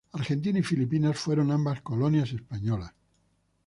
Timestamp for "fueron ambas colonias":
1.19-2.33